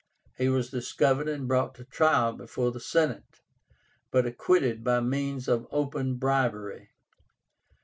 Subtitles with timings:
[0.35, 3.41] He was discovered and brought to trial before the Senate,
[4.09, 6.89] but acquitted by means of open bribery.